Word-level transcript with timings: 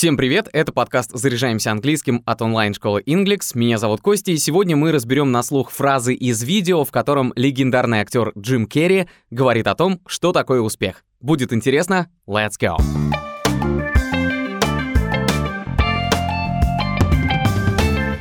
Всем 0.00 0.16
привет, 0.16 0.48
это 0.54 0.72
подкаст 0.72 1.10
«Заряжаемся 1.12 1.72
английским» 1.72 2.22
от 2.24 2.40
онлайн-школы 2.40 3.02
Inglix. 3.02 3.50
Меня 3.52 3.76
зовут 3.76 4.00
Костя, 4.00 4.30
и 4.32 4.38
сегодня 4.38 4.74
мы 4.74 4.92
разберем 4.92 5.30
на 5.30 5.42
слух 5.42 5.70
фразы 5.70 6.14
из 6.14 6.42
видео, 6.42 6.86
в 6.86 6.90
котором 6.90 7.34
легендарный 7.36 7.98
актер 7.98 8.32
Джим 8.34 8.64
Керри 8.64 9.08
говорит 9.30 9.66
о 9.66 9.74
том, 9.74 10.00
что 10.06 10.32
такое 10.32 10.62
успех. 10.62 11.04
Будет 11.20 11.52
интересно? 11.52 12.08
Let's 12.26 12.54
go! 12.58 12.78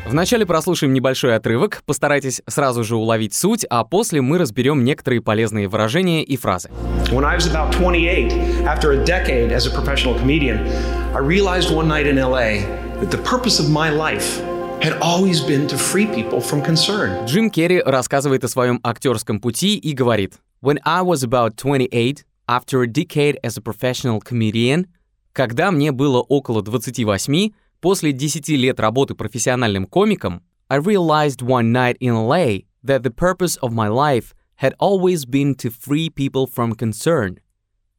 Вначале 0.10 0.44
прослушаем 0.44 0.92
небольшой 0.92 1.36
отрывок, 1.36 1.84
постарайтесь 1.86 2.42
сразу 2.48 2.84
же 2.84 2.96
уловить 2.96 3.36
суть, 3.36 3.64
а 3.70 3.84
после 3.84 4.22
мы 4.22 4.40
разберем 4.40 4.84
некоторые 4.84 5.22
полезные 5.22 5.68
выражения 5.68 6.24
и 6.24 6.36
фразы. 6.36 6.72
When 7.12 7.24
I 7.24 7.38
was 7.38 7.46
about 7.46 7.72
28, 7.74 8.66
after 8.66 8.92
a 8.94 9.06
decade 9.06 9.52
as 9.52 9.68
a 9.68 9.72
professional 9.72 10.18
comedian, 10.20 10.66
I 11.14 11.20
realized 11.20 11.72
one 11.72 11.88
night 11.88 12.08
in 12.08 12.16
LA 12.16 12.66
that 13.02 13.12
the 13.12 13.20
purpose 13.20 13.60
of 13.60 13.70
my 13.70 13.92
life 13.92 14.42
had 14.82 14.98
always 15.00 15.42
been 15.42 15.68
to 15.68 15.78
free 15.78 16.08
people 16.08 16.42
from 16.42 16.64
concern. 16.64 17.24
Джим 17.28 17.52
Керри 17.52 17.80
рассказывает 17.80 18.44
о 18.44 18.48
своем 18.48 18.80
актерском 18.84 19.40
пути 19.40 19.78
и 19.78 19.94
говорит 19.94 20.40
When 20.64 20.80
I 20.86 21.04
was 21.04 21.24
about 21.24 21.56
28, 21.56 22.26
after 22.48 22.82
a 22.82 22.88
decade 22.88 23.38
as 23.44 23.60
a 23.60 23.62
professional 23.62 24.20
comedian, 24.20 24.88
когда 25.34 25.70
мне 25.70 25.92
было 25.92 26.20
около 26.20 26.64
28, 26.64 27.54
После 27.82 28.12
10 28.12 28.50
лет 28.50 28.80
работы 28.80 29.16
профессиональным 29.16 29.86
комиком, 29.86 30.44
I 30.68 30.80
realized 30.80 31.42
one 31.42 31.72
night 31.72 31.98
in 32.00 32.14
LA 32.14 32.66
that 32.84 33.04
the 33.04 33.12
purpose 33.12 33.58
of 33.62 33.72
my 33.72 33.88
life 33.88 34.34
had 34.62 34.74
always 34.80 35.26
been 35.26 35.56
to 35.56 35.72
free 35.72 36.10
people 36.10 36.46
from 36.46 36.76
concern. 36.76 37.38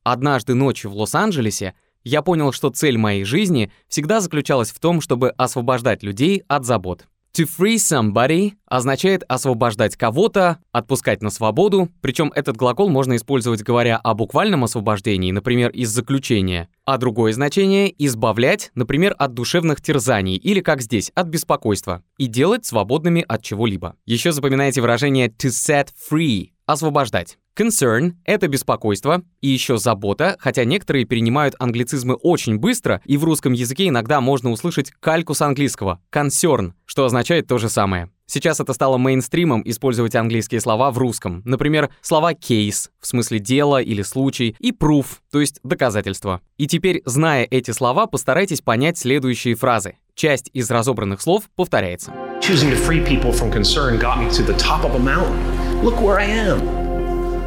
Однажды 0.02 0.54
ночью 0.54 0.90
в 0.90 0.96
Лос-Анджелесе 0.96 1.74
я 2.04 2.22
понял, 2.22 2.52
что 2.52 2.70
цель 2.70 2.98
моей 2.98 3.24
жизни 3.24 3.72
всегда 3.88 4.20
заключалась 4.20 4.70
в 4.70 4.78
том, 4.78 5.00
чтобы 5.00 5.30
освобождать 5.30 6.02
людей 6.02 6.42
от 6.46 6.64
забот. 6.66 7.06
To 7.36 7.46
free 7.46 7.76
somebody 7.76 8.54
означает 8.66 9.22
освобождать 9.28 9.96
кого-то, 9.96 10.58
отпускать 10.72 11.22
на 11.22 11.30
свободу, 11.30 11.88
причем 12.00 12.32
этот 12.34 12.56
глагол 12.56 12.88
можно 12.88 13.14
использовать, 13.14 13.62
говоря 13.62 13.98
о 13.98 14.14
буквальном 14.14 14.64
освобождении, 14.64 15.30
например, 15.30 15.70
из 15.70 15.90
заключения, 15.90 16.68
а 16.84 16.98
другое 16.98 17.32
значение— 17.32 17.94
избавлять, 18.04 18.72
например, 18.74 19.14
от 19.16 19.34
душевных 19.34 19.80
терзаний 19.80 20.36
или, 20.36 20.60
как 20.60 20.82
здесь, 20.82 21.12
от 21.14 21.28
беспокойства, 21.28 22.02
и 22.18 22.26
делать 22.26 22.66
свободными 22.66 23.24
от 23.26 23.42
чего-либо. 23.44 23.94
Еще 24.06 24.32
запоминайте 24.32 24.80
выражение 24.80 25.28
to 25.28 25.50
set 25.50 25.88
free— 26.10 26.50
освобождать. 26.66 27.38
Concern— 27.56 28.12
это 28.24 28.48
беспокойство 28.48 29.22
и 29.40 29.48
еще 29.48 29.76
забота, 29.76 30.36
хотя 30.38 30.64
некоторые 30.64 31.04
перенимают 31.04 31.54
англицизмы 31.58 32.14
очень 32.14 32.58
быстро, 32.58 33.00
и 33.04 33.16
в 33.16 33.24
русском 33.24 33.52
языке 33.52 33.88
иногда 33.88 34.20
можно 34.20 34.50
услышать 34.50 34.92
кальку 35.00 35.34
с 35.34 35.42
английского— 35.42 36.00
concern, 36.12 36.72
что 36.86 37.04
означает 37.04 37.46
то 37.46 37.58
же 37.58 37.68
самое. 37.68 38.10
Сейчас 38.26 38.60
это 38.60 38.72
стало 38.74 38.96
мейнстримом 38.96 39.60
использовать 39.64 40.14
английские 40.14 40.60
слова 40.60 40.92
в 40.92 40.98
русском. 40.98 41.42
Например, 41.44 41.90
слова 42.00 42.32
case, 42.32 42.90
в 43.00 43.06
смысле 43.08 43.40
дело 43.40 43.82
или 43.82 44.02
случай, 44.02 44.54
и 44.60 44.70
proof, 44.70 45.06
то 45.32 45.40
есть 45.40 45.58
доказательство. 45.64 46.40
И 46.56 46.68
теперь, 46.68 47.02
зная 47.04 47.44
эти 47.50 47.72
слова, 47.72 48.06
постарайтесь 48.06 48.60
понять 48.60 48.98
следующие 48.98 49.56
фразы. 49.56 49.96
Часть 50.14 50.48
из 50.52 50.70
разобранных 50.70 51.20
слов 51.20 51.50
повторяется. 51.56 52.12
Choosing 52.40 52.70
to 52.70 52.76
free 52.76 53.04
people 53.04 53.32
from 53.32 53.50
concern 53.50 53.98
got 53.98 54.18
me 54.18 54.30
to 54.30 54.44
the 54.44 54.56
top 54.56 54.84
of 54.84 54.94
a 54.94 54.98
mountain. 54.98 55.82
Look 55.82 56.00
where 56.00 56.20
I 56.20 56.26
am. 56.26 56.79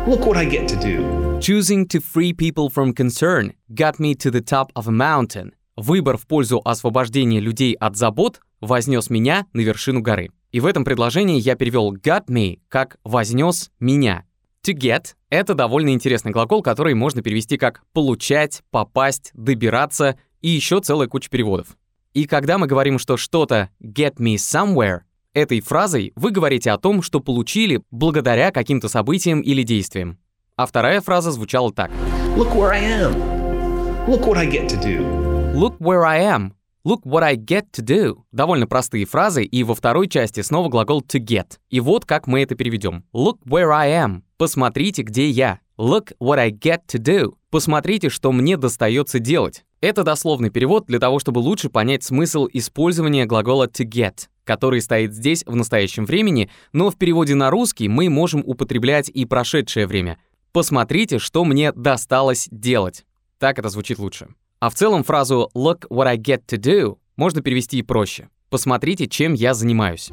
Look 0.06 0.26
what 0.26 0.36
I 0.36 0.44
get 0.44 0.68
to 0.68 0.76
do. 0.76 1.40
Choosing 1.40 1.88
to 1.88 2.02
free 2.02 2.34
people 2.34 2.70
from 2.70 2.92
concern 2.92 3.54
got 3.74 4.00
me 4.00 4.16
to 4.16 4.30
the 4.30 4.42
top 4.42 4.70
of 4.76 4.90
a 4.90 4.92
mountain. 4.92 5.54
Выбор 5.78 6.18
в 6.18 6.28
пользу 6.28 6.62
освобождения 6.66 7.40
людей 7.40 7.74
от 7.74 7.96
забот 7.96 8.42
вознес 8.60 9.10
меня 9.10 9.46
на 9.54 9.62
вершину 9.62 10.02
горы. 10.02 10.30
И 10.52 10.60
в 10.60 10.66
этом 10.66 10.84
предложении 10.84 11.40
я 11.40 11.56
перевел 11.56 11.94
got 11.94 12.26
me 12.28 12.60
как 12.68 12.98
вознес 13.06 13.72
меня. 13.80 14.26
To 14.68 14.74
get— 14.74 15.14
это 15.30 15.54
довольно 15.54 15.94
интересный 15.94 16.34
глагол, 16.34 16.62
который 16.62 16.96
можно 16.96 17.22
перевести 17.22 17.56
как 17.56 17.82
получать, 17.94 18.62
попасть, 18.72 19.32
добираться 19.34 20.18
и 20.42 20.50
еще 20.50 20.82
целая 20.82 21.08
куча 21.08 21.30
переводов. 21.30 21.78
И 22.14 22.26
когда 22.26 22.58
мы 22.58 22.68
говорим, 22.68 23.00
что 23.00 23.16
что-то 23.16 23.70
get 23.82 24.18
me 24.18 24.36
somewhere, 24.36 25.04
Этой 25.34 25.62
фразой 25.62 26.14
вы 26.16 26.30
говорите 26.30 26.70
о 26.70 26.78
том, 26.78 27.02
что 27.02 27.20
получили 27.20 27.82
благодаря 27.90 28.52
каким-то 28.52 28.88
событиям 28.88 29.42
или 29.42 29.64
действиям. 29.64 30.20
А 30.56 30.68
вторая 30.68 31.02
фраза 31.02 31.32
звучала 31.32 31.74
так. 31.74 31.90
Look 32.38 32.54
where 32.54 32.70
I 32.70 32.84
am. 32.84 34.08
Look 34.08 34.28
what 34.28 34.38
I 34.38 34.48
get 34.48 34.68
to 34.68 34.80
do. 34.80 35.02
Look 35.56 35.80
where 35.80 36.04
I 36.06 36.22
am. 36.22 36.52
Look 36.86 37.02
what 37.04 37.24
I 37.24 37.36
get 37.36 37.72
to 37.78 37.84
do. 37.84 38.18
Довольно 38.32 38.68
простые 38.68 39.06
фразы, 39.06 39.44
и 39.44 39.64
во 39.64 39.74
второй 39.74 40.08
части 40.08 40.42
снова 40.42 40.70
глагол 40.70 41.02
to 41.02 41.20
get. 41.20 41.58
И 41.72 41.80
вот 41.80 42.06
как 42.06 42.28
мы 42.28 42.44
это 42.44 42.54
переведем. 42.54 43.04
Look 43.12 43.40
where 43.46 43.72
I 43.72 43.90
am. 43.90 44.22
Посмотрите, 44.38 45.02
где 45.02 45.28
я. 45.30 45.62
Look 45.80 46.12
what 46.20 46.38
I 46.38 46.52
get 46.52 46.82
to 46.94 47.00
do. 47.00 47.34
Посмотрите, 47.50 48.10
что 48.10 48.32
мне 48.32 48.56
достается 48.56 49.18
делать. 49.18 49.64
Это 49.82 50.04
дословный 50.04 50.52
перевод 50.52 50.86
для 50.86 51.00
того, 51.00 51.18
чтобы 51.18 51.40
лучше 51.40 51.70
понять 51.70 52.04
смысл 52.04 52.48
использования 52.54 53.26
глагола 53.26 53.66
to 53.68 53.84
get 53.84 54.28
который 54.44 54.82
стоит 54.82 55.14
здесь 55.14 55.44
в 55.46 55.56
настоящем 55.56 56.06
времени, 56.06 56.50
но 56.72 56.90
в 56.90 56.98
переводе 56.98 57.36
на 57.36 57.50
русский 57.50 57.88
мы 57.88 58.10
можем 58.10 58.44
употреблять 58.46 59.10
и 59.10 59.26
прошедшее 59.26 59.88
время. 59.88 60.18
Посмотрите, 60.52 61.20
что 61.20 61.46
мне 61.46 61.72
досталось 61.72 62.48
делать. 62.52 63.06
Так 63.40 63.60
это 63.60 63.70
звучит 63.70 64.00
лучше. 64.00 64.28
А 64.60 64.70
в 64.70 64.76
целом 64.76 65.04
фразу 65.04 65.50
«look 65.56 65.88
what 65.90 66.08
I 66.08 66.18
get 66.18 66.44
to 66.48 66.58
do» 66.58 66.98
можно 67.18 67.42
перевести 67.42 67.80
и 67.80 67.84
проще. 67.84 68.30
Посмотрите, 68.54 69.08
чем 69.08 69.34
я 69.34 69.56
занимаюсь. 69.56 70.12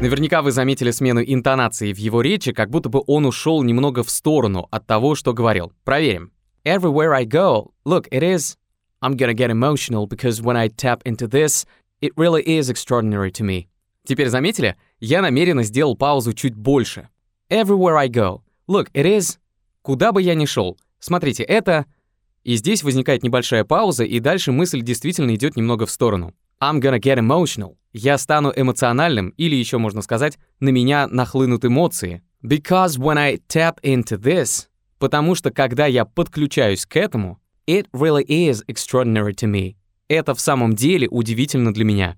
Наверняка 0.00 0.42
вы 0.42 0.52
заметили 0.52 0.92
смену 0.92 1.20
интонации 1.26 1.92
в 1.92 1.98
его 1.98 2.20
речи, 2.20 2.52
как 2.52 2.70
будто 2.70 2.88
бы 2.88 3.02
он 3.08 3.26
ушел 3.26 3.64
немного 3.64 4.04
в 4.04 4.10
сторону 4.10 4.68
от 4.70 4.86
того, 4.86 5.16
что 5.16 5.32
говорил. 5.32 5.72
Проверим. 5.82 6.30
Everywhere 6.66 7.14
I 7.14 7.24
go, 7.24 7.72
look, 7.84 8.08
it 8.10 8.22
is, 8.22 8.56
I'm 9.00 9.16
gonna 9.16 9.34
get 9.34 9.50
emotional 9.50 10.06
because 10.06 10.42
when 10.42 10.56
I 10.56 10.68
tap 10.68 11.02
into 11.06 11.28
this, 11.28 11.64
it 12.00 12.12
really 12.16 12.42
is 12.42 12.68
extraordinary 12.68 13.30
to 13.32 13.44
me. 13.44 13.68
Теперь 14.04 14.28
заметили? 14.28 14.76
Я 15.00 15.22
намеренно 15.22 15.62
сделал 15.62 15.96
паузу 15.96 16.32
чуть 16.32 16.54
больше. 16.54 17.08
Everywhere 17.48 17.96
I 17.96 18.08
go. 18.08 18.42
Look, 18.68 18.90
it 18.92 19.06
is. 19.06 19.38
Куда 19.82 20.12
бы 20.12 20.20
я 20.20 20.34
ни 20.34 20.44
шел. 20.44 20.76
Смотрите, 20.98 21.44
это... 21.44 21.86
И 22.42 22.54
здесь 22.56 22.84
возникает 22.84 23.24
небольшая 23.24 23.64
пауза, 23.64 24.04
и 24.04 24.20
дальше 24.20 24.52
мысль 24.52 24.80
действительно 24.80 25.34
идет 25.34 25.56
немного 25.56 25.86
в 25.86 25.90
сторону. 25.90 26.32
I'm 26.60 26.80
gonna 26.80 27.00
get 27.00 27.18
emotional. 27.18 27.76
Я 27.92 28.18
стану 28.18 28.52
эмоциональным, 28.54 29.30
или 29.30 29.56
еще 29.56 29.78
можно 29.78 30.02
сказать, 30.02 30.38
на 30.60 30.68
меня 30.68 31.08
нахлынут 31.08 31.64
эмоции. 31.64 32.22
Because 32.42 32.98
when 32.98 33.18
I 33.18 33.38
tap 33.48 33.80
into 33.82 34.16
this, 34.16 34.68
Потому 34.98 35.34
что 35.34 35.50
когда 35.50 35.86
я 35.86 36.04
подключаюсь 36.04 36.86
к 36.86 36.96
этому, 36.96 37.38
it 37.66 37.88
really 37.92 38.24
is 38.24 38.64
extraordinary 38.66 39.34
to 39.34 39.50
me. 39.50 39.76
Это 40.08 40.34
в 40.34 40.40
самом 40.40 40.74
деле 40.74 41.08
удивительно 41.08 41.74
для 41.74 41.84
меня. 41.84 42.16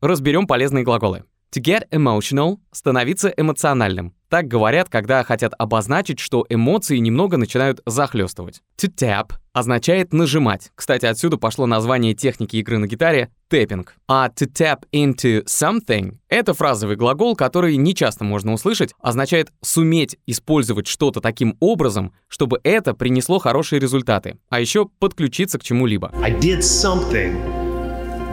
Разберем 0.00 0.46
полезные 0.46 0.84
глаголы. 0.84 1.24
To 1.54 1.62
get 1.62 1.88
emotional— 1.90 2.58
становиться 2.72 3.32
эмоциональным. 3.34 4.12
Так 4.28 4.46
говорят, 4.48 4.90
когда 4.90 5.24
хотят 5.24 5.54
обозначить, 5.58 6.18
что 6.18 6.44
эмоции 6.50 6.98
немного 6.98 7.38
начинают 7.38 7.80
захлестывать. 7.86 8.60
To 8.78 8.92
tap 8.94 9.30
означает 9.54 10.12
нажимать. 10.12 10.70
Кстати, 10.74 11.06
отсюда 11.06 11.38
пошло 11.38 11.64
название 11.64 12.12
техники 12.12 12.56
игры 12.56 12.76
на 12.76 12.86
гитаре— 12.86 13.30
тэппинг. 13.48 13.94
А 14.06 14.28
to 14.28 14.46
tap 14.46 14.80
into 14.92 15.42
something— 15.46 16.18
это 16.28 16.52
фразовый 16.52 16.96
глагол, 16.96 17.34
который 17.34 17.76
нечасто 17.76 18.24
можно 18.24 18.52
услышать, 18.52 18.92
означает 19.00 19.48
суметь 19.62 20.18
использовать 20.26 20.86
что-то 20.86 21.22
таким 21.22 21.56
образом, 21.60 22.12
чтобы 22.28 22.60
это 22.62 22.92
принесло 22.92 23.38
хорошие 23.38 23.80
результаты, 23.80 24.36
а 24.50 24.60
еще 24.60 24.86
подключиться 24.98 25.58
к 25.58 25.62
чему-либо. 25.62 26.12
I 26.22 26.30
did 26.30 26.58
something 26.58 27.40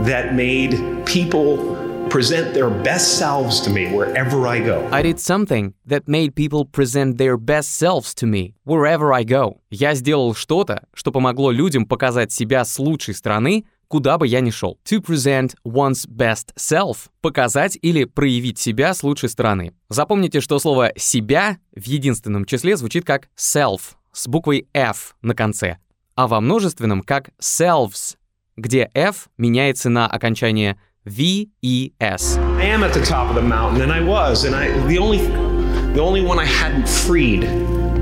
that 0.04 0.34
made 0.34 1.06
people 1.06 1.85
present 2.10 2.54
their 2.54 2.70
best 2.70 3.18
selves 3.18 3.60
to 3.62 3.70
me 3.70 3.92
wherever 3.92 4.48
I 4.48 4.60
go. 4.60 4.88
I 4.92 5.02
did 5.02 5.20
something 5.20 5.74
that 5.86 6.08
made 6.08 6.36
people 6.36 6.66
present 6.66 7.18
their 7.18 7.38
best 7.38 7.78
selves 7.78 8.14
to 8.16 8.26
me 8.26 8.56
wherever 8.64 9.14
I 9.14 9.24
go. 9.24 9.62
Я 9.70 9.94
сделал 9.96 10.34
что-то, 10.34 10.88
что 10.94 11.12
помогло 11.12 11.52
людям 11.52 11.86
показать 11.86 12.32
себя 12.32 12.64
с 12.64 12.80
лучшей 12.80 13.14
стороны, 13.14 13.66
куда 13.88 14.18
бы 14.18 14.28
я 14.28 14.40
ни 14.42 14.50
шел. 14.50 14.80
To 14.86 15.02
present 15.02 15.56
one's 15.66 16.08
best 16.08 16.54
self— 16.58 17.10
показать 17.22 17.78
или 17.82 18.06
проявить 18.06 18.60
себя 18.60 18.94
с 18.94 19.04
лучшей 19.04 19.30
стороны. 19.30 19.74
Запомните, 19.90 20.42
что 20.42 20.60
слово 20.60 20.92
«себя» 20.96 21.58
в 21.76 21.86
единственном 21.86 22.46
числе 22.46 22.78
звучит 22.78 23.06
как 23.06 23.30
self 23.38 23.96
с 24.12 24.28
буквой 24.28 24.68
F 24.74 25.16
на 25.22 25.36
конце, 25.36 25.78
а 26.16 26.28
во 26.28 26.40
множественном 26.40 27.02
как 27.02 27.30
selves, 27.42 28.16
где 28.56 28.90
F 28.94 29.28
меняется 29.38 29.90
на 29.90 30.08
окончание 30.08 30.80
V-E-S. 31.06 32.38
I 32.38 32.66
am 32.66 32.84
at 32.84 32.94
the 32.94 33.06
top 33.06 33.30
of 33.30 33.36
the 33.36 33.42
mountain, 33.42 33.82
and 33.82 33.92
I 33.92 34.02
was, 34.02 34.44
and 34.46 34.56
I 34.56 34.70
the 34.88 34.98
only 34.98 35.20
the 35.94 36.02
only 36.02 36.22
one 36.22 36.40
I 36.40 36.46
hadn't 36.46 36.88
freed 36.90 37.46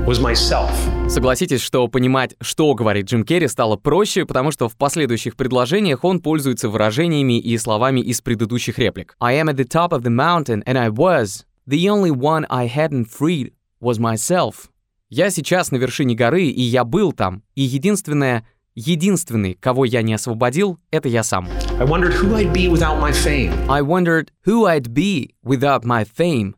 was 0.06 0.20
myself. 0.20 0.70
Согласитесь, 1.08 1.60
что 1.60 1.86
понимать, 1.88 2.34
что 2.40 2.74
говорит 2.74 3.06
Джим 3.06 3.24
Керри, 3.24 3.46
стало 3.46 3.76
проще, 3.76 4.24
потому 4.24 4.50
что 4.50 4.70
в 4.70 4.76
последующих 4.76 5.36
предложениях 5.36 6.02
он 6.02 6.20
пользуется 6.20 6.70
выражениями 6.70 7.38
и 7.38 7.58
словами 7.58 8.00
из 8.00 8.22
предыдущих 8.22 8.78
реплик. 8.78 9.16
I 9.20 9.34
am 9.34 9.48
at 9.48 9.56
the 9.56 9.68
top 9.68 9.92
of 9.92 10.02
the 10.02 10.10
mountain, 10.10 10.62
and 10.64 10.78
I 10.78 10.88
was. 10.88 11.44
The 11.66 11.88
only 11.88 12.10
one 12.10 12.46
I 12.48 12.66
hadn't 12.68 13.08
freed 13.10 13.52
was 13.80 13.98
myself. 13.98 14.70
Я 15.10 15.30
сейчас 15.30 15.70
на 15.70 15.76
вершине 15.76 16.14
горы, 16.14 16.46
и 16.46 16.62
я 16.62 16.84
был 16.84 17.12
там, 17.12 17.42
и 17.54 17.62
единственное, 17.62 18.46
единственный, 18.74 19.54
кого 19.54 19.84
я 19.84 20.02
не 20.02 20.14
освободил, 20.14 20.78
это 20.90 21.08
я 21.08 21.22
сам. 21.22 21.48
I 21.78 21.86
wondered 21.86 22.14
who 22.20 22.34
I'd 22.34 22.52
be 22.52 22.68
without 22.68 23.00
my 23.00 23.12
fame. 23.12 23.52
I 23.68 23.82
wondered 23.82 24.28
who 24.46 24.66
I'd 24.66 24.92
be 24.92 25.34
without 25.44 25.84
my 25.84 26.04
fame. 26.04 26.54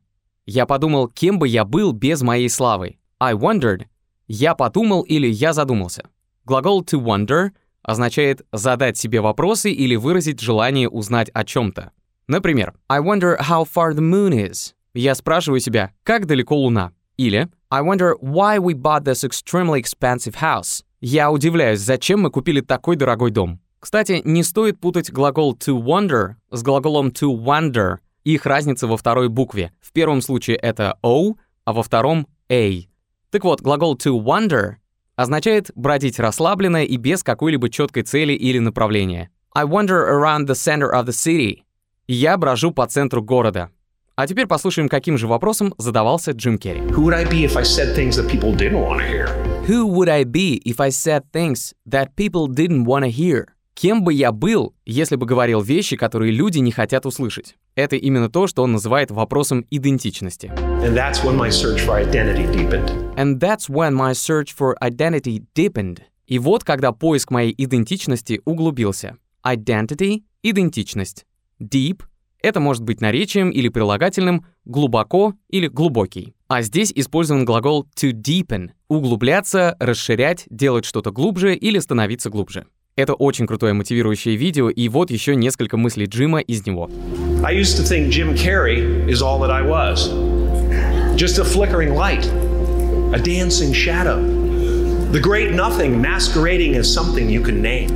Я 0.47 0.67
подумал, 0.67 1.09
кем 1.09 1.39
бы 1.39 1.49
я 1.49 1.65
был 1.65 1.93
без 1.93 2.23
моей 2.23 2.49
славы. 2.49 2.99
I 3.19 3.35
wondered— 3.35 3.87
я 4.29 4.55
подумал 4.55 5.03
или 5.03 5.29
я 5.29 5.53
задумался. 5.53 6.09
Глагол 6.45 6.83
to 6.83 7.01
wonder 7.01 7.51
означает 7.83 8.45
задать 8.53 8.97
себе 8.97 9.21
вопросы 9.21 9.71
или 9.71 9.95
выразить 9.95 10.41
желание 10.41 10.89
узнать 10.89 11.31
о 11.33 11.45
чем-то. 11.45 11.93
Например, 12.27 12.75
I 12.89 13.01
wonder 13.01 13.39
how 13.39 13.65
far 13.65 13.95
the 13.95 14.01
moon 14.01 14.33
is. 14.33 14.73
Я 14.95 15.15
спрашиваю 15.15 15.61
себя, 15.61 15.93
как 16.03 16.27
далеко 16.27 16.57
Луна. 16.57 16.93
Или 17.17 17.49
I 17.71 17.83
wonder 17.83 18.15
why 18.21 18.59
we 18.59 18.75
bought 18.75 19.05
this 19.05 19.23
extremely 19.25 19.81
expensive 19.81 20.37
house. 20.41 20.83
Я 21.01 21.31
удивляюсь, 21.31 21.81
зачем 21.81 22.21
мы 22.21 22.31
купили 22.31 22.61
такой 22.61 22.97
дорогой 22.97 23.31
дом. 23.31 23.61
Кстати, 23.81 24.23
не 24.25 24.43
стоит 24.43 24.81
путать 24.81 25.13
глагол 25.13 25.55
to 25.55 25.81
wonder 25.81 26.35
с 26.51 26.63
глаголом 26.63 27.09
to 27.09 27.37
wonder. 27.37 27.99
Их 28.25 28.47
разница 28.47 28.87
во 28.87 28.97
второй 28.97 29.29
букве. 29.29 29.73
В 29.81 29.93
первом 29.93 30.23
случае 30.23 30.57
это 30.57 30.99
O, 31.03 31.35
а 31.65 31.73
во 31.73 31.83
втором 31.83 32.27
A. 32.51 32.71
Так 33.31 33.45
вот, 33.45 33.61
глагол 33.61 33.97
to 33.97 34.19
wander 34.19 34.77
означает 35.15 35.71
бродить 35.75 36.19
расслабленно 36.19 36.85
и 36.85 36.97
без 36.97 37.23
какой-либо 37.23 37.69
четкой 37.71 38.03
цели 38.03 38.33
или 38.33 38.59
направления. 38.59 39.31
I 39.55 39.65
wander 39.65 40.09
around 40.09 40.47
the 40.47 40.55
center 40.55 40.93
of 40.93 41.07
the 41.07 41.13
city. 41.13 41.63
Я 42.09 42.37
брожу 42.37 42.73
по 42.73 42.87
центру 42.87 43.23
города. 43.23 43.71
А 44.19 44.27
теперь 44.27 44.47
послушаем, 44.47 44.89
каким 44.89 45.19
же 45.19 45.27
вопросом 45.27 45.75
задавался 45.77 46.31
Джим 46.31 46.57
Керри. 46.57 46.81
Who 46.81 47.05
would 47.05 47.13
I 47.13 47.27
be 47.27 47.45
if 47.45 47.55
I 47.55 47.65
said 47.65 47.95
things 47.95 48.17
that 48.17 48.27
people 48.31 48.57
didn't 48.57 48.83
want 48.83 49.01
to 49.01 49.07
hear? 49.07 49.29
Who 49.69 49.87
would 49.89 50.09
I 50.09 50.25
be 50.25 50.59
if 50.65 50.81
I 50.81 50.89
said 50.89 51.25
things 51.33 51.75
that 51.87 52.15
people 52.17 52.49
didn't 52.49 52.87
want 52.87 53.05
to 53.05 53.11
hear? 53.11 53.49
Кем 53.75 54.03
бы 54.03 54.15
я 54.15 54.33
был, 54.33 54.75
если 54.87 55.17
бы 55.17 55.27
говорил 55.27 55.61
вещи, 55.61 55.99
которые 55.99 56.33
люди 56.33 56.61
не 56.61 56.73
хотят 56.73 57.05
услышать? 57.05 57.57
Это 57.75 57.97
именно 57.97 58.31
то, 58.31 58.47
что 58.47 58.63
он 58.63 58.73
называет 58.73 59.11
вопросом 59.11 59.67
идентичности. 59.71 60.51
And 60.57 60.95
that's 60.95 61.23
when 61.23 61.37
my 61.37 61.51
search 61.51 61.85
for 61.85 62.03
identity 62.03 62.47
deepened. 62.51 62.91
And 63.19 63.39
that's 63.39 63.69
when 63.69 63.93
my 63.93 64.15
search 64.15 64.55
for 64.57 64.77
identity 64.81 65.45
deepened. 65.55 66.01
И 66.27 66.39
вот 66.39 66.65
когда 66.65 66.93
поиск 66.93 67.31
моей 67.31 67.55
идентичности 67.55 68.41
углубился. 68.47 69.19
Identity— 69.47 70.23
идентичность. 70.43 71.27
Deep— 71.61 72.01
это 72.47 72.61
может 72.61 72.85
быть 72.85 73.01
наречием 73.01 73.51
или 73.51 73.69
прилагательным 73.69 74.47
глубоко 74.65 75.35
или 75.51 75.67
глубокий. 75.67 76.35
А 76.49 76.63
здесь 76.63 76.93
использован 76.95 77.45
глагол 77.45 77.89
to 77.97 78.13
deepen— 78.13 78.71
углубляться, 78.89 79.77
расширять, 79.81 80.45
делать 80.49 80.85
что-то 80.85 81.11
глубже 81.11 81.57
или 81.57 81.81
становиться 81.81 82.31
глубже. 82.31 82.67
Это 82.95 83.15
очень 83.15 83.47
крутое 83.47 83.73
мотивирующее 83.73 84.37
видео, 84.37 84.71
и 84.71 84.89
вот 84.89 85.11
еще 85.11 85.35
несколько 85.35 85.77
мыслей 85.77 86.07
Джима 86.07 86.39
из 86.39 86.65
него. 86.67 86.89
I 87.45 87.53
used 87.53 87.77
to 87.79 87.83
think 87.83 88.11
Jim 88.11 88.35
Carrey 88.35 89.07
is 89.09 89.21
all 89.21 89.41
that 89.41 89.51
I 89.51 89.63
was. 89.63 90.09
Just 91.17 91.39
a 91.39 91.45
flickering 91.45 91.95
light, 91.95 92.25
a 93.13 93.19
dancing 93.19 93.73
shadow, 93.75 94.23
the 95.11 95.21
great 95.21 95.53
nothing 95.53 96.01
masquerading 96.01 96.77
as 96.77 96.87
something 96.87 97.29
you 97.29 97.43
can 97.43 97.61
name. 97.61 97.91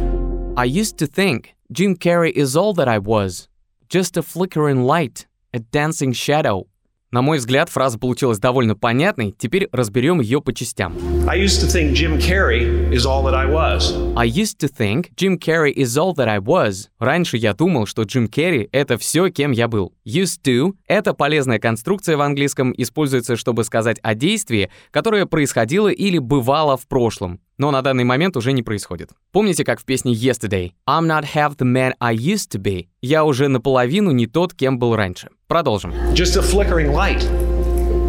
I 0.57 0.65
used 0.65 0.99
to 0.99 1.07
think 1.07 1.55
Jim 1.71 1.95
Carrey 1.95 2.33
is 2.33 2.57
all 2.57 2.75
that 2.75 2.89
I 2.89 2.99
was. 2.99 3.49
Just 3.93 4.17
a 4.17 4.23
flickering 4.23 4.85
light, 4.85 5.27
a 5.53 5.59
dancing 5.59 6.13
shadow, 6.13 6.69
на 7.11 7.23
мой 7.23 7.39
взгляд, 7.39 7.69
фраза 7.69 7.99
получилась 7.99 8.39
довольно 8.39 8.77
понятной, 8.77 9.35
теперь 9.37 9.69
разберем 9.73 10.21
ее 10.21 10.41
по 10.41 10.53
частям. 10.55 10.95
I 11.31 11.35
used 11.35 11.61
to 11.61 11.69
think 11.69 11.93
Jim 11.93 12.19
Carrey 12.19 12.93
is 12.93 13.07
all 13.07 13.23
that 13.23 13.35
I 13.35 13.47
was. 13.47 13.95
I 14.17 14.25
used 14.25 14.59
to 14.63 14.67
think 14.67 15.13
Jim 15.15 15.39
Carrey 15.39 15.73
is 15.73 15.97
all 15.97 16.13
that 16.15 16.27
I 16.27 16.41
was. 16.41 16.89
Раньше 16.99 17.37
я 17.37 17.55
думал, 17.55 17.87
что 17.87 18.03
Джим 18.03 18.27
Керри— 18.27 18.69
это 18.73 18.99
все, 18.99 19.29
кем 19.29 19.53
я 19.53 19.69
был. 19.69 19.93
Used 20.05 20.43
to— 20.43 20.73
это 20.89 21.15
полезная 21.15 21.61
конструкция 21.61 22.17
в 22.17 22.21
английском, 22.21 22.75
используется, 22.77 23.37
чтобы 23.37 23.63
сказать 23.63 23.99
о 24.03 24.17
действии, 24.17 24.71
которое 24.91 25.25
происходило 25.25 25.87
или 25.87 26.19
бывало 26.19 26.77
в 26.77 26.89
прошлом 26.89 27.39
но 27.59 27.71
на 27.71 27.83
данный 27.83 28.05
момент 28.05 28.39
уже 28.39 28.53
не 28.53 28.63
происходит. 28.63 29.11
Помните, 29.33 29.65
как 29.65 29.81
в 29.81 29.85
песне 29.85 30.15
Yesterday? 30.15 30.73
I'm 30.89 31.07
not 31.07 31.27
half 31.35 31.59
the 31.59 31.67
man 31.67 31.93
I 32.01 32.17
used 32.17 32.51
to 32.53 32.59
be. 32.59 32.87
Я 33.03 33.25
уже 33.25 33.49
наполовину 33.49 34.13
не 34.13 34.27
тот, 34.27 34.55
кем 34.55 34.79
был 34.79 34.97
раньше. 34.97 35.29
Продолжим. 35.47 35.93
Just 36.15 36.39
a 36.39 36.43
flickering 36.43 36.91
light, 36.91 37.23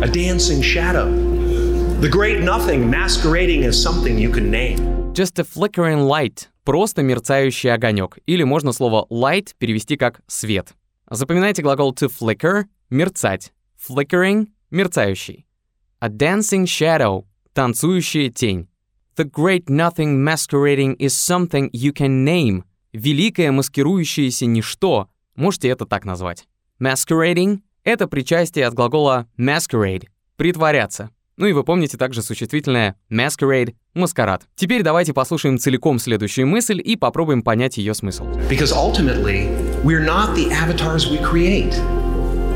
a 0.02 0.08
dancing 0.08 0.62
shadow, 0.62 1.31
the 2.02 2.10
great 2.10 2.42
nothing 2.42 2.90
masquerading 2.90 3.64
as 3.64 3.80
something 3.80 4.18
you 4.18 4.32
can 4.32 4.50
name. 4.50 5.14
Just 5.14 5.38
a 5.38 5.44
flickering 5.44 6.00
light. 6.00 6.50
Просто 6.64 7.04
мерцающий 7.04 7.72
огонек. 7.72 8.18
Или 8.26 8.42
можно 8.42 8.74
слово 8.74 9.06
light 9.12 9.54
перевести 9.60 9.98
как 9.98 10.22
свет. 10.26 10.74
Запоминайте 11.12 11.62
глагол 11.62 11.94
to 11.94 12.10
flicker— 12.10 12.64
мерцать. 12.90 13.54
Flickering— 13.78 14.48
мерцающий. 14.72 15.46
A 16.00 16.10
dancing 16.10 16.66
shadow— 16.66 17.26
танцующая 17.54 18.32
тень. 18.32 18.68
The 19.16 19.26
great 19.26 19.66
nothing 19.70 20.24
masquerading 20.24 20.98
is 20.98 21.16
something 21.16 21.70
you 21.72 21.94
can 21.94 22.26
name. 22.26 22.64
Великое 22.94 23.52
маскирующееся 23.52 24.48
ничто. 24.48 25.08
Можете 25.36 25.68
это 25.70 25.86
так 25.86 26.06
назвать. 26.06 26.48
Masquerading— 26.80 27.60
это 27.84 28.08
причастие 28.08 28.66
от 28.66 28.74
глагола 28.74 29.28
masquerade— 29.38 30.08
притворяться. 30.36 31.12
Ну 31.42 31.48
и 31.48 31.54
вы 31.54 31.64
помните 31.64 31.98
также 31.98 32.22
существительное 32.22 32.96
masquerade— 33.10 33.74
маскарад. 33.96 34.44
Теперь 34.56 34.84
давайте 34.84 35.12
послушаем 35.12 35.58
целиком 35.58 35.98
следующую 35.98 36.46
мысль 36.46 36.80
и 36.80 36.96
попробуем 36.96 37.42
понять 37.42 37.78
ее 37.78 37.96
смысл. 37.96 38.28
Because 38.48 38.72
ultimately, 38.72 39.50
we're 39.84 40.06
not 40.06 40.36
the 40.36 40.52
avatars 40.52 41.10
we 41.10 41.18
create. 41.18 41.74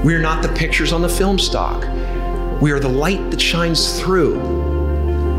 We're 0.03 0.21
not 0.21 0.43
the 0.43 0.53
pictures 0.53 0.93
on 0.93 1.01
the 1.01 1.09
film 1.09 1.39
stock. 1.39 1.83
We 2.61 2.71
are 2.71 2.79
the 2.79 2.87
light 2.87 3.31
that 3.31 3.41
shines 3.41 3.99
through. 3.99 4.39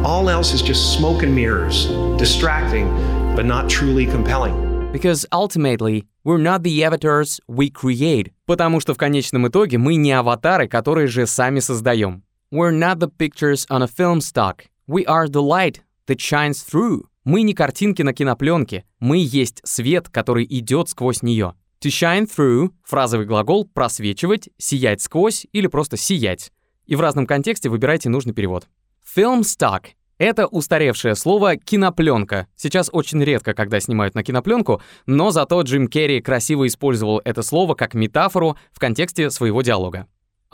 All 0.04 0.28
else 0.28 0.52
is 0.52 0.60
just 0.60 0.98
smoke 0.98 1.22
and 1.22 1.32
mirrors, 1.32 1.86
distracting, 2.18 2.88
but 3.36 3.46
not 3.46 3.70
truly 3.70 4.06
compelling. 4.06 4.90
Because 4.92 5.24
ultimately, 5.30 6.04
we're 6.24 6.42
not 6.42 6.64
the 6.64 6.82
avatars 6.82 7.38
we 7.46 7.70
create. 7.70 8.32
Потому 8.44 8.80
что 8.80 8.92
в 8.92 8.96
конечном 8.96 9.46
итоге 9.46 9.78
мы 9.78 9.94
не 9.94 10.10
аватары, 10.10 10.66
которые 10.66 11.06
же 11.06 11.28
сами 11.28 11.60
создаем. 11.60 12.25
We're 12.56 12.70
not 12.70 13.00
the 13.00 13.08
pictures 13.08 13.66
on 13.68 13.82
a 13.82 13.86
film 13.86 14.22
stock. 14.22 14.64
We 14.86 15.04
are 15.04 15.28
the 15.28 15.42
light 15.42 15.82
that 16.06 16.16
shines 16.16 16.64
through. 16.64 17.02
Мы 17.22 17.42
не 17.42 17.52
картинки 17.52 18.00
на 18.00 18.14
кинопленке. 18.14 18.86
Мы 18.98 19.18
есть 19.18 19.60
свет, 19.62 20.08
который 20.08 20.46
идет 20.48 20.88
сквозь 20.88 21.20
нее. 21.22 21.52
To 21.82 21.90
shine 21.90 22.26
through— 22.26 22.70
фразовый 22.82 23.26
глагол 23.26 23.66
«просвечивать», 23.66 24.48
«сиять 24.56 25.02
сквозь» 25.02 25.46
или 25.52 25.66
просто 25.66 25.98
«сиять». 25.98 26.50
И 26.86 26.96
в 26.96 27.02
разном 27.02 27.26
контексте 27.26 27.68
выбирайте 27.68 28.08
нужный 28.08 28.32
перевод. 28.32 28.68
Film 29.14 29.40
stock— 29.40 29.88
это 30.16 30.46
устаревшее 30.46 31.14
слово 31.14 31.56
«кинопленка». 31.56 32.46
Сейчас 32.56 32.88
очень 32.90 33.22
редко, 33.22 33.52
когда 33.52 33.80
снимают 33.80 34.14
на 34.14 34.24
кинопленку, 34.24 34.80
но 35.04 35.30
зато 35.30 35.60
Джим 35.60 35.88
Керри 35.88 36.22
красиво 36.22 36.66
использовал 36.66 37.20
это 37.22 37.42
слово 37.42 37.74
как 37.74 37.92
метафору 37.92 38.56
в 38.72 38.78
контексте 38.78 39.28
своего 39.28 39.60
диалога. 39.60 40.06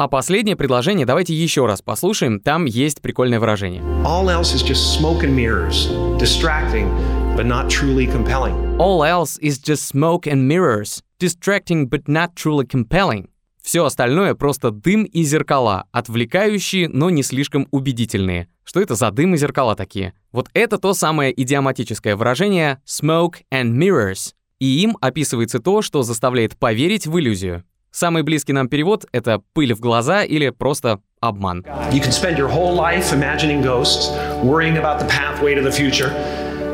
А 0.02 0.08
последнее 0.08 0.56
предложение 0.56 1.06
давайте 1.06 1.32
еще 1.32 1.64
раз 1.64 1.80
послушаем, 1.80 2.40
там 2.40 2.64
есть 2.64 3.00
прикольное 3.00 3.38
выражение. 3.38 3.82
All 4.04 4.26
else 4.26 4.52
is 4.52 4.60
just 4.60 4.98
smoke 4.98 5.22
and 5.22 5.32
mirrors, 5.32 5.86
distracting, 6.18 6.88
but 7.36 7.46
not 7.46 7.68
truly 7.68 8.08
compelling. 8.12 8.76
All 8.78 9.04
else 9.04 9.38
is 9.40 9.60
just 9.60 9.86
smoke 9.86 10.26
and 10.26 10.48
mirrors, 10.48 11.04
distracting 11.20 11.88
but 11.88 12.08
not 12.08 12.34
truly 12.34 12.66
compelling. 12.66 13.28
Все 13.62 13.84
остальное 13.84 14.34
просто 14.34 14.72
дым 14.72 15.04
и 15.04 15.22
зеркала, 15.22 15.84
отвлекающие, 15.92 16.88
но 16.88 17.08
не 17.08 17.22
слишком 17.22 17.68
убедительные. 17.70 18.48
Что 18.64 18.80
это 18.80 18.96
за 18.96 19.12
дым 19.12 19.34
и 19.34 19.36
зеркала 19.36 19.76
такие? 19.76 20.14
Вот 20.32 20.48
это 20.52 20.78
то 20.78 20.94
самое 20.94 21.32
идиоматическое 21.40 22.16
выражение 22.16 22.82
«smoke 22.84 23.34
and 23.52 23.70
mirrors», 23.70 24.34
и 24.58 24.82
им 24.82 24.98
описывается 25.00 25.60
то, 25.60 25.80
что 25.80 26.02
заставляет 26.02 26.56
поверить 26.56 27.06
в 27.06 27.16
иллюзию. 27.20 27.62
Самый 27.92 28.22
близкий 28.22 28.54
нам 28.54 28.68
перевод— 28.68 29.04
это 29.12 29.42
«пыль 29.52 29.74
в 29.74 29.80
глаза» 29.80 30.24
или 30.24 30.48
просто 30.48 31.00
«обман». 31.20 31.62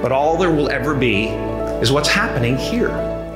But 0.01 0.13
all 0.13 0.39
there 0.39 0.53
will 0.55 0.69
ever 0.69 0.95
be 0.95 1.33
is 1.83 1.91
what's 1.91 2.07
happening 2.07 2.57
here. 2.57 2.93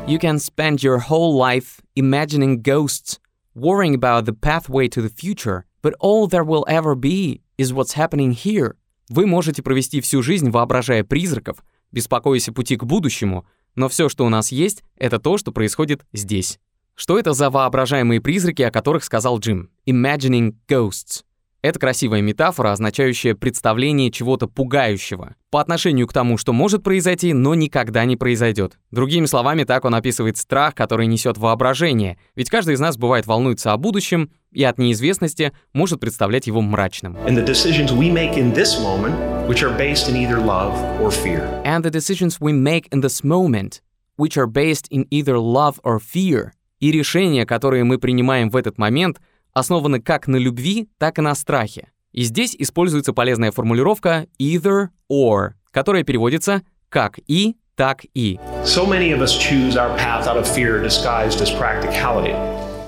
You 0.06 0.20
can 0.20 0.38
spend 0.38 0.80
your 0.80 0.98
whole 0.98 1.36
life 1.36 1.82
imagining 1.96 2.62
ghosts, 2.62 3.18
worrying 3.56 3.96
about 3.96 4.26
the 4.26 4.32
pathway 4.32 4.86
to 4.86 5.02
the 5.02 5.08
future, 5.08 5.64
but 5.82 5.94
all 5.98 6.28
there 6.28 6.44
will 6.44 6.64
ever 6.68 6.94
be 6.94 7.40
is 7.58 7.72
what's 7.72 7.94
happening 7.94 8.30
here. 8.30 8.76
Вы 9.08 9.26
можете 9.26 9.60
провести 9.60 10.00
всю 10.00 10.22
жизнь, 10.22 10.50
воображая 10.50 11.02
призраков, 11.02 11.64
беспокоясь 11.90 12.48
о 12.48 12.52
пути 12.52 12.76
к 12.76 12.84
будущему, 12.84 13.44
но 13.74 13.88
все, 13.88 14.08
что 14.08 14.24
у 14.24 14.28
нас 14.28 14.52
есть, 14.52 14.84
это 14.96 15.18
то, 15.18 15.36
что 15.36 15.50
происходит 15.50 16.06
здесь. 16.12 16.60
Что 16.94 17.18
это 17.18 17.32
за 17.32 17.50
воображаемые 17.50 18.20
призраки, 18.20 18.62
о 18.62 18.70
которых 18.70 19.04
сказал 19.04 19.38
Джим? 19.38 19.70
Imagining 19.87 20.54
ghosts. 20.68 21.22
Это 21.62 21.78
красивая 21.78 22.22
метафора, 22.22 22.72
означающая 22.72 23.37
представление 23.37 24.11
чего-то 24.11 24.49
пугающего 24.49 25.37
по 25.49 25.61
отношению 25.61 26.08
к 26.08 26.12
тому, 26.12 26.37
что 26.37 26.52
может 26.52 26.82
произойти, 26.82 27.32
но 27.32 27.54
никогда 27.54 28.04
не 28.04 28.16
произойдет. 28.16 28.78
Другими 28.90 29.26
словами, 29.26 29.62
так 29.62 29.84
он 29.84 29.94
описывает 29.94 30.37
страх, 30.37 30.75
который 30.75 31.06
несет 31.06 31.38
воображение, 31.38 32.18
ведь 32.34 32.50
каждый 32.50 32.75
из 32.75 32.80
нас 32.80 32.96
бывает 32.96 33.28
волнуется 33.28 33.72
о 33.72 33.76
будущем, 33.76 34.32
и 34.50 34.64
от 34.64 34.76
неизвестности 34.78 35.52
может 35.72 36.00
представлять 36.00 36.49
его 36.49 36.61
мрачным. 36.62 37.16
And 37.28 37.37
the 37.37 37.46
decisions 37.46 37.92
we 37.92 38.12
make 38.12 38.37
in 38.37 38.52
this 38.52 38.80
moment, 38.82 39.14
which 39.46 39.62
are 39.62 39.75
based 39.76 40.08
in 40.08 40.16
either 40.16 40.44
love 40.44 40.75
or 41.00 41.12
fear. 41.12 41.49
And 41.64 41.84
the 41.84 41.90
decisions 41.90 42.40
we 42.40 42.52
make 42.52 42.88
in 42.92 43.00
this 43.00 43.22
moment, 43.22 43.82
which 44.16 44.37
are 44.37 44.49
based 44.49 44.88
in 44.90 45.06
either 45.11 45.38
love 45.38 45.78
or 45.84 46.00
fear. 46.00 46.52
И 46.82 46.90
решения, 46.90 47.46
которые 47.46 47.84
мы 47.84 47.98
принимаем 47.98 48.50
в 48.50 48.56
этот 48.56 48.76
момент— 48.76 49.20
основаны 49.52 50.00
как 50.00 50.26
на 50.26 50.34
любви, 50.34 50.88
так 50.98 51.20
и 51.20 51.22
на 51.22 51.32
страхе. 51.36 51.92
И 52.10 52.24
здесь 52.24 52.56
используется 52.58 53.12
полезная 53.12 53.52
формулировка 53.52 54.26
either 54.40 54.88
or, 55.08 55.52
которая 55.70 56.02
переводится 56.02 56.62
как 56.88 57.20
и, 57.28 57.56
так 57.76 58.04
и. 58.14 58.40
So 58.64 58.84
many 58.84 59.12
of 59.12 59.20
us 59.22 59.30
choose 59.38 59.76
our 59.76 59.96
path 59.96 60.26
out 60.26 60.36
of 60.36 60.46
fear 60.46 60.82
disguised 60.82 61.40
as 61.40 61.50
practicality. 61.56 62.34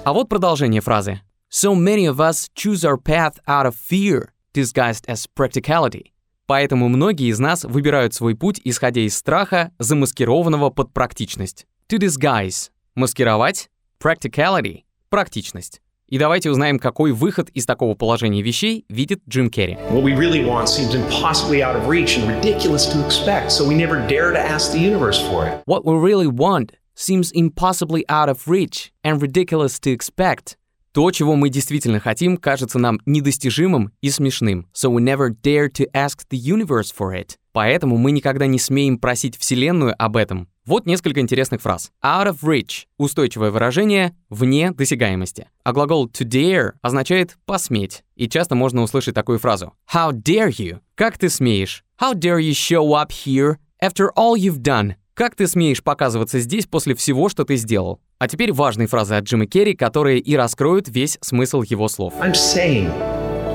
А 0.05 0.13
вот 0.13 0.29
продолжение 0.29 0.81
фразы. 0.81 1.21
So 1.49 1.77
many 1.77 2.07
of 2.07 2.19
us 2.19 2.49
choose 2.55 2.85
our 2.85 2.99
path 2.99 3.39
out 3.47 3.65
of 3.65 3.77
fear 3.77 4.31
disguised 4.53 5.07
as 5.07 5.27
practicality. 5.37 6.11
Поэтому 6.47 6.89
многие 6.89 7.31
из 7.31 7.39
нас 7.39 7.63
выбирают 7.63 8.13
свой 8.13 8.35
путь, 8.35 8.61
исходя 8.65 9.03
из 9.03 9.17
страха, 9.17 9.71
замаскированного 9.79 10.71
под 10.71 10.93
практичность. 10.93 11.67
To 11.89 11.99
disguise— 11.99 12.71
маскировать, 12.97 13.71
practicality— 14.01 14.83
практичность. 15.11 15.81
И 16.09 16.19
давайте 16.19 16.51
узнаем, 16.51 16.79
какой 16.79 17.13
выход 17.13 17.49
из 17.51 17.65
такого 17.65 17.95
положения 17.95 18.43
вещей 18.43 18.85
видит 18.89 19.23
Джим 19.29 19.49
Керри. 19.49 19.75
What 19.91 20.03
we 20.03 20.15
really 20.15 20.45
want 20.45 20.69
seems 20.69 20.95
impossibly 20.95 21.63
out 21.63 21.77
of 21.77 21.89
reach 21.89 22.19
and 22.19 22.29
ridiculous 22.29 22.87
to 22.87 23.05
expect, 23.07 23.51
so 23.51 23.67
we 23.67 23.75
never 23.75 24.07
dare 24.07 24.33
to 24.33 24.39
ask 24.39 24.73
the 24.73 24.79
universe 24.79 25.19
for 25.19 25.47
it. 25.47 25.63
What 25.67 25.85
we 25.85 25.95
really 25.95 26.27
want 26.27 26.73
seems 26.95 27.33
impossibly 27.33 28.05
out 28.09 28.29
of 28.29 28.47
reach 28.47 28.93
and 29.03 29.21
ridiculous 29.21 29.81
to 29.81 29.93
expect. 29.93 30.57
То, 30.93 31.11
чего 31.11 31.35
мы 31.35 31.49
действительно 31.49 31.99
хотим, 31.99 32.37
кажется 32.37 32.79
нам 32.79 33.01
недостижимым 33.07 33.91
и 34.01 34.11
смешным. 34.11 34.69
So 34.73 34.91
we 34.91 35.01
never 35.01 35.31
dare 35.31 35.69
to 35.71 35.87
ask 35.93 36.29
the 36.29 36.39
universe 36.39 36.93
for 36.93 37.13
it. 37.13 37.37
Поэтому 37.55 37.99
мы 37.99 38.11
никогда 38.11 38.47
не 38.47 38.59
смеем 38.59 38.99
просить 38.99 39.39
Вселенную 39.39 39.95
об 39.97 40.17
этом. 40.17 40.49
Вот 40.67 40.87
несколько 40.87 41.21
интересных 41.21 41.63
фраз. 41.63 41.93
Out 42.05 42.27
of 42.27 42.41
reach– 42.43 42.87
устойчивое 42.99 43.53
выражение 43.53 44.17
«вне 44.29 44.73
досягаемости». 44.73 45.49
А 45.63 45.73
глагол 45.73 46.09
to 46.09 46.27
dare 46.27 46.73
означает 46.83 47.37
«посметь». 47.47 48.03
И 48.17 48.29
часто 48.29 48.57
можно 48.57 48.83
услышать 48.83 49.15
такую 49.15 49.39
фразу. 49.39 49.73
How 49.95 50.11
dare 50.11 50.51
you? 50.51 50.81
Как 50.97 51.17
ты 51.17 51.29
смеешь? 51.29 51.85
How 52.01 52.15
dare 52.15 52.41
you 52.41 52.51
show 52.51 52.93
up 52.95 53.13
here 53.13 53.59
after 53.81 54.09
all 54.17 54.35
you've 54.37 54.59
done? 54.59 54.95
Как 55.15 55.37
ты 55.37 55.47
смеешь 55.47 55.85
показываться 55.85 56.41
здесь 56.41 56.67
после 56.67 56.97
всего, 56.97 57.29
что 57.29 57.45
ты 57.45 57.55
сделал? 57.55 58.01
А 58.19 58.27
теперь 58.27 58.53
важные 58.53 58.89
фразы 58.89 59.15
от 59.15 59.27
Джима 59.27 59.47
Керри, 59.47 59.77
которые 59.77 60.19
и 60.19 60.35
раскроют 60.35 60.89
весь 60.89 61.19
смысл 61.21 61.63
его 61.63 61.87
слов. 61.87 62.15
I'm 62.21 62.33
saying 62.33 62.91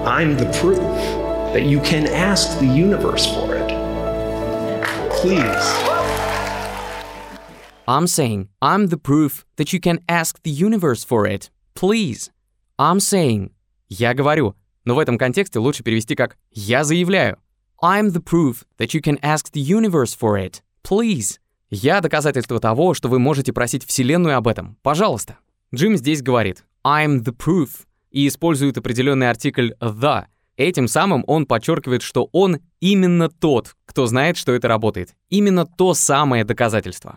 I'm 0.06 0.38
the 0.38 0.50
proof 0.62 0.79
that 1.53 1.65
you 1.65 1.82
can 1.84 2.08
ask 2.13 2.58
the 2.62 2.68
universe 2.68 3.25
for 3.25 3.56
it. 3.56 3.78
Please. 5.22 5.68
I'm 7.90 8.08
saying, 8.08 8.48
I'm 8.62 8.88
the 8.88 8.98
proof 8.98 9.46
that 9.58 9.74
you 9.74 9.82
can 9.82 10.00
ask 10.08 10.42
the 10.44 10.50
universe 10.50 11.04
for 11.04 11.28
it. 11.28 11.50
Please. 11.76 12.32
I'm 12.78 13.02
saying. 13.02 13.52
Я 13.90 14.14
говорю. 14.14 14.56
Но 14.86 14.96
в 14.96 15.00
этом 15.00 15.18
контексте 15.18 15.60
лучше 15.60 15.84
перевести 15.84 16.16
как 16.16 16.38
«я 16.52 16.86
заявляю». 16.86 17.38
I'm 17.84 18.12
the 18.12 18.24
proof 18.24 18.64
that 18.78 18.94
you 18.94 19.02
can 19.02 19.20
ask 19.22 19.52
the 19.52 19.60
universe 19.60 20.16
for 20.18 20.38
it. 20.38 20.62
Please. 20.84 21.40
Я 21.70 22.00
доказательство 22.00 22.62
того, 22.62 22.94
что 22.94 23.10
вы 23.10 23.20
можете 23.20 23.52
просить 23.52 23.86
Вселенную 23.86 24.38
об 24.38 24.48
этом. 24.48 24.78
Пожалуйста. 24.84 25.38
Джим 25.76 25.98
здесь 25.98 26.22
говорит 26.22 26.64
I'm 26.86 27.26
the 27.26 27.36
proof 27.36 27.86
и 28.10 28.26
использует 28.26 28.78
определенный 28.78 29.30
артикль 29.30 29.72
the. 29.82 30.28
Этим 30.60 30.89
самым 30.89 31.24
он 31.25 31.46
подчеркивает, 31.46 32.01
что 32.01 32.28
он 32.34 32.58
именно 32.82 33.30
тот, 33.30 33.78
кто 33.86 34.08
знает, 34.08 34.36
что 34.36 34.51
это 34.51 34.68
работает. 34.68 35.16
Именно 35.30 35.66
то 35.66 35.94
самое 35.94 36.44
доказательство. 36.44 37.16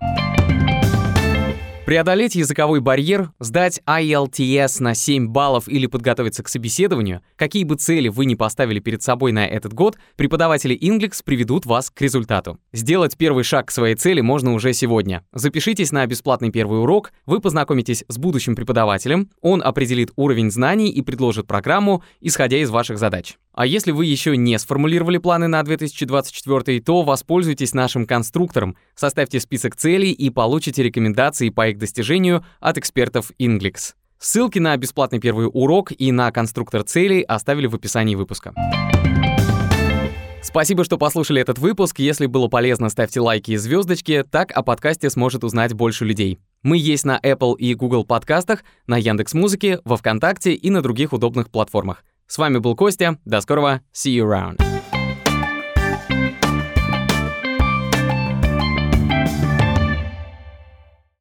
Преодолеть 1.84 2.36
языковой 2.36 2.78
барьер, 2.78 3.32
сдать 3.40 3.80
IELTS 3.88 4.80
на 4.80 4.94
7 4.94 5.26
баллов 5.26 5.66
или 5.66 5.86
подготовиться 5.86 6.44
к 6.44 6.48
собеседованию, 6.48 7.22
какие 7.34 7.64
бы 7.64 7.74
цели 7.74 8.06
вы 8.06 8.24
ни 8.24 8.36
поставили 8.36 8.78
перед 8.78 9.02
собой 9.02 9.32
на 9.32 9.48
этот 9.48 9.74
год, 9.74 9.98
преподаватели 10.14 10.78
Inglix 10.78 11.22
приведут 11.24 11.66
вас 11.66 11.90
к 11.90 12.00
результату. 12.00 12.60
Сделать 12.72 13.16
первый 13.16 13.42
шаг 13.42 13.66
к 13.66 13.70
своей 13.72 13.96
цели 13.96 14.20
можно 14.20 14.54
уже 14.54 14.72
сегодня. 14.74 15.24
Запишитесь 15.32 15.90
на 15.90 16.06
бесплатный 16.06 16.52
первый 16.52 16.80
урок, 16.80 17.10
вы 17.26 17.40
познакомитесь 17.40 18.04
с 18.06 18.16
будущим 18.16 18.54
преподавателем, 18.54 19.28
он 19.40 19.60
определит 19.60 20.12
уровень 20.14 20.52
знаний 20.52 20.88
и 20.88 21.02
предложит 21.02 21.48
программу, 21.48 22.04
исходя 22.20 22.58
из 22.58 22.70
ваших 22.70 22.98
задач. 22.98 23.38
А 23.54 23.66
если 23.66 23.90
вы 23.90 24.06
еще 24.06 24.36
не 24.36 24.56
сформулировали 24.58 25.18
планы 25.18 25.48
на 25.48 25.62
2024, 25.62 26.80
то 26.80 27.02
воспользуйтесь 27.02 27.74
нашим 27.74 28.06
конструктором, 28.06 28.76
составьте 28.94 29.40
список 29.40 29.76
целей 29.76 30.12
и 30.12 30.30
получите 30.30 30.82
рекомендации 30.82 31.50
по 31.50 31.71
их 31.72 31.78
достижению 31.78 32.44
от 32.60 32.78
экспертов 32.78 33.32
Inglix. 33.38 33.94
Ссылки 34.18 34.60
на 34.60 34.76
бесплатный 34.76 35.18
первый 35.18 35.48
урок 35.52 35.90
и 35.90 36.12
на 36.12 36.30
конструктор 36.30 36.84
целей 36.84 37.22
оставили 37.22 37.66
в 37.66 37.74
описании 37.74 38.14
выпуска. 38.14 38.54
Спасибо, 40.42 40.84
что 40.84 40.98
послушали 40.98 41.40
этот 41.40 41.58
выпуск. 41.58 41.98
Если 41.98 42.26
было 42.26 42.48
полезно, 42.48 42.88
ставьте 42.88 43.20
лайки 43.20 43.52
и 43.52 43.56
звездочки, 43.56 44.24
так 44.28 44.50
о 44.52 44.62
подкасте 44.62 45.08
сможет 45.08 45.44
узнать 45.44 45.72
больше 45.72 46.04
людей. 46.04 46.38
Мы 46.62 46.78
есть 46.78 47.04
на 47.04 47.18
Apple 47.18 47.56
и 47.56 47.74
Google 47.74 48.04
подкастах, 48.04 48.64
на 48.86 48.96
Яндекс.Музыке, 48.96 49.80
во 49.84 49.96
Вконтакте 49.96 50.52
и 50.52 50.70
на 50.70 50.82
других 50.82 51.12
удобных 51.12 51.50
платформах. 51.50 52.04
С 52.26 52.38
вами 52.38 52.58
был 52.58 52.76
Костя. 52.76 53.18
До 53.24 53.40
скорого. 53.40 53.82
See 53.92 54.16
you 54.16 54.24
around. 54.24 54.71